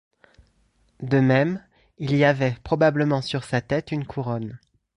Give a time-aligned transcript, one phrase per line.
[1.03, 1.63] De même,
[1.99, 4.57] il y avait probablement sur sa tête une couronne.